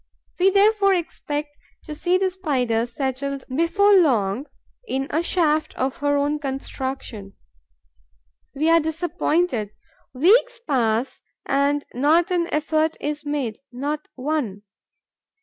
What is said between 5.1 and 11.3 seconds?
a shaft of her own construction. We are disappointed. Weeks pass